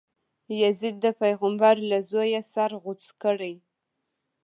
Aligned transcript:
یزید 0.61 0.95
د 1.05 1.07
پیغمبر 1.21 1.75
له 1.89 1.97
زویه 2.09 2.41
سر 2.53 2.71
غوڅ 2.83 3.03
کړی. 3.23 3.53